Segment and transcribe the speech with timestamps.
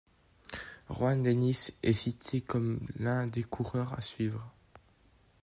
[0.89, 4.51] Rohan Dennis est cité comme l'un des coureurs à suivre.